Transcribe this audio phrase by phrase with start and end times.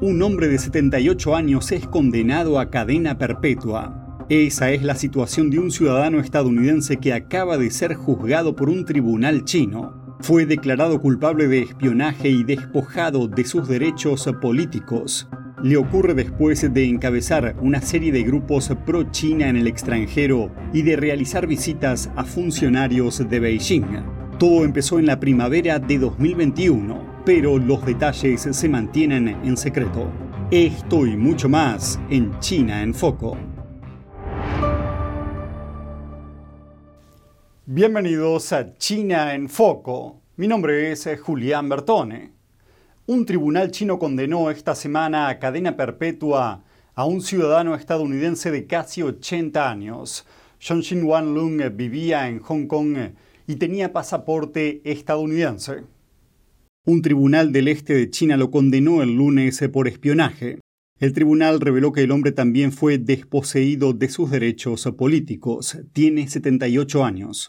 [0.00, 4.26] un hombre de 78 años es condenado a cadena perpetua.
[4.28, 8.84] Esa es la situación de un ciudadano estadounidense que acaba de ser juzgado por un
[8.84, 10.16] tribunal chino.
[10.20, 15.28] Fue declarado culpable de espionaje y despojado de sus derechos políticos.
[15.62, 20.96] Le ocurre después de encabezar una serie de grupos pro-China en el extranjero y de
[20.96, 23.86] realizar visitas a funcionarios de Beijing.
[24.38, 30.08] Todo empezó en la primavera de 2021 pero los detalles se mantienen en secreto.
[30.52, 33.36] Esto y mucho más en China en Foco.
[37.64, 40.22] Bienvenidos a China en Foco.
[40.36, 42.30] Mi nombre es Julián Bertone.
[43.06, 46.62] Un tribunal chino condenó esta semana a cadena perpetua
[46.94, 50.24] a un ciudadano estadounidense de casi 80 años.
[50.60, 52.96] Xin Wan Lung vivía en Hong Kong
[53.48, 55.95] y tenía pasaporte estadounidense.
[56.88, 60.60] Un tribunal del este de China lo condenó el lunes por espionaje.
[61.00, 65.78] El tribunal reveló que el hombre también fue desposeído de sus derechos políticos.
[65.92, 67.44] Tiene 78 años.